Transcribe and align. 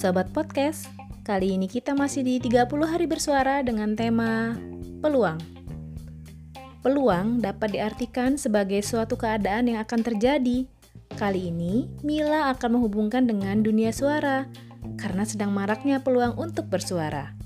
Sobat 0.00 0.32
Podcast, 0.32 0.88
kali 1.28 1.60
ini 1.60 1.68
kita 1.68 1.92
masih 1.92 2.24
di 2.24 2.40
30 2.40 2.72
hari 2.88 3.04
bersuara 3.04 3.60
dengan 3.60 3.92
tema 3.92 4.56
peluang. 5.04 5.36
Peluang 6.80 7.44
dapat 7.44 7.76
diartikan 7.76 8.40
sebagai 8.40 8.80
suatu 8.80 9.20
keadaan 9.20 9.68
yang 9.68 9.84
akan 9.84 10.00
terjadi. 10.00 10.64
Kali 11.20 11.52
ini, 11.52 11.84
Mila 12.00 12.48
akan 12.48 12.80
menghubungkan 12.80 13.28
dengan 13.28 13.60
dunia 13.60 13.92
suara 13.92 14.48
karena 14.96 15.28
sedang 15.28 15.52
maraknya 15.52 16.00
peluang 16.00 16.32
untuk 16.40 16.72
bersuara. 16.72 17.36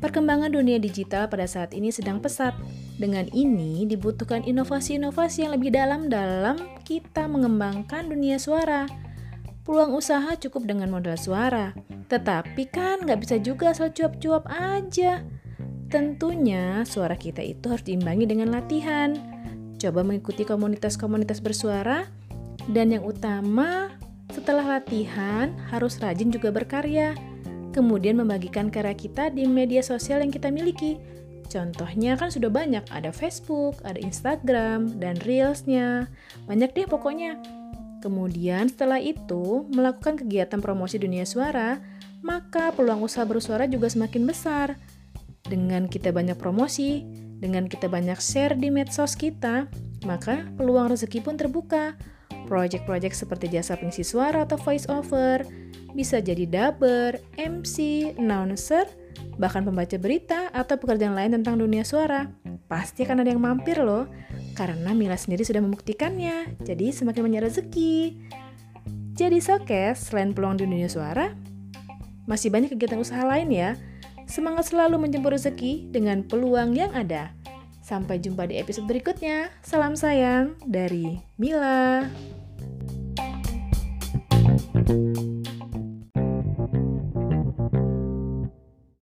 Perkembangan 0.00 0.56
dunia 0.56 0.80
digital 0.80 1.28
pada 1.28 1.44
saat 1.44 1.76
ini 1.76 1.92
sedang 1.92 2.24
pesat. 2.24 2.56
Dengan 2.96 3.28
ini 3.36 3.84
dibutuhkan 3.84 4.48
inovasi-inovasi 4.48 5.44
yang 5.44 5.52
lebih 5.52 5.76
dalam 5.76 6.08
dalam 6.08 6.56
kita 6.88 7.28
mengembangkan 7.28 8.08
dunia 8.08 8.40
suara. 8.40 9.05
Peluang 9.66 9.98
usaha 9.98 10.30
cukup 10.38 10.62
dengan 10.70 10.94
modal 10.94 11.18
suara, 11.18 11.74
tetapi 12.06 12.70
kan 12.70 13.02
nggak 13.02 13.18
bisa 13.26 13.36
juga 13.42 13.74
asal 13.74 13.90
cuap-cuap 13.90 14.46
aja. 14.46 15.26
Tentunya 15.90 16.86
suara 16.86 17.18
kita 17.18 17.42
itu 17.42 17.66
harus 17.66 17.82
diimbangi 17.82 18.30
dengan 18.30 18.54
latihan. 18.54 19.18
Coba 19.74 20.06
mengikuti 20.06 20.46
komunitas-komunitas 20.46 21.42
bersuara, 21.42 22.06
dan 22.70 22.94
yang 22.94 23.02
utama 23.02 23.90
setelah 24.30 24.78
latihan 24.78 25.50
harus 25.66 25.98
rajin 25.98 26.30
juga 26.30 26.54
berkarya. 26.54 27.18
Kemudian 27.74 28.22
membagikan 28.22 28.70
karya 28.70 28.94
kita 28.94 29.34
di 29.34 29.50
media 29.50 29.82
sosial 29.82 30.22
yang 30.22 30.30
kita 30.30 30.46
miliki. 30.46 30.94
Contohnya 31.50 32.14
kan 32.14 32.30
sudah 32.30 32.50
banyak, 32.54 32.86
ada 32.94 33.10
Facebook, 33.10 33.82
ada 33.82 33.98
Instagram, 33.98 34.98
dan 35.02 35.18
Reelsnya. 35.26 36.06
Banyak 36.46 36.70
deh 36.70 36.86
pokoknya. 36.86 37.38
Kemudian 38.04 38.68
setelah 38.68 39.00
itu, 39.00 39.66
melakukan 39.72 40.20
kegiatan 40.20 40.60
promosi 40.60 41.00
dunia 41.00 41.24
suara, 41.24 41.80
maka 42.20 42.74
peluang 42.74 43.04
usaha 43.04 43.24
bersuara 43.24 43.64
juga 43.70 43.88
semakin 43.88 44.22
besar. 44.26 44.76
Dengan 45.46 45.86
kita 45.86 46.10
banyak 46.10 46.36
promosi, 46.36 47.06
dengan 47.38 47.70
kita 47.70 47.86
banyak 47.86 48.18
share 48.18 48.58
di 48.58 48.72
medsos 48.72 49.14
kita, 49.14 49.70
maka 50.04 50.44
peluang 50.58 50.90
rezeki 50.90 51.22
pun 51.22 51.38
terbuka. 51.38 51.94
Proyek-proyek 52.46 53.10
seperti 53.10 53.50
jasa 53.50 53.74
pengisi 53.74 54.06
suara 54.06 54.46
atau 54.46 54.58
voice 54.58 54.86
over, 54.86 55.42
bisa 55.96 56.20
jadi 56.22 56.46
dubber, 56.46 57.18
MC, 57.40 58.14
announcer, 58.20 58.86
bahkan 59.40 59.64
pembaca 59.64 59.96
berita 59.96 60.52
atau 60.52 60.76
pekerjaan 60.76 61.16
lain 61.16 61.40
tentang 61.40 61.58
dunia 61.58 61.82
suara. 61.82 62.28
Pasti 62.68 63.02
akan 63.02 63.24
ada 63.24 63.30
yang 63.32 63.42
mampir 63.42 63.80
loh. 63.80 64.06
Karena 64.56 64.96
Mila 64.96 65.20
sendiri 65.20 65.44
sudah 65.44 65.60
membuktikannya, 65.60 66.56
jadi 66.64 66.88
semakin 66.88 67.28
banyak 67.28 67.44
rezeki. 67.44 68.16
Jadi 69.12 69.38
Sokes, 69.40 70.08
selain 70.08 70.32
peluang 70.32 70.56
di 70.56 70.64
dunia 70.64 70.88
suara, 70.88 71.36
masih 72.24 72.48
banyak 72.48 72.72
kegiatan 72.72 72.96
usaha 72.96 73.20
lain 73.20 73.52
ya. 73.52 73.76
Semangat 74.24 74.72
selalu 74.72 74.96
menjemput 74.96 75.36
rezeki 75.36 75.92
dengan 75.92 76.24
peluang 76.24 76.72
yang 76.72 76.90
ada. 76.96 77.36
Sampai 77.84 78.18
jumpa 78.18 78.48
di 78.48 78.58
episode 78.58 78.88
berikutnya. 78.88 79.52
Salam 79.60 79.94
sayang 79.94 80.56
dari 80.64 81.20
Mila. 81.38 82.08
thank 84.86 85.16
you 85.16 85.35